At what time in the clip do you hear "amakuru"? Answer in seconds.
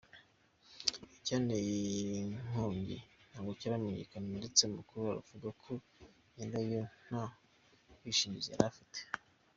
4.63-5.01